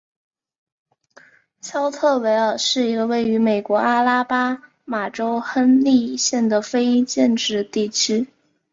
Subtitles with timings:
[1.61, 8.25] 肖特维尔是一个位于美国阿拉巴马州亨利县的非建制地区。